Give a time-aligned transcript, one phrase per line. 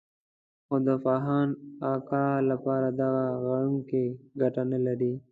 [0.65, 1.49] خو د فخان
[1.93, 4.05] اکا لپاره دغه غړانګې
[4.41, 5.13] ګټه نه لري.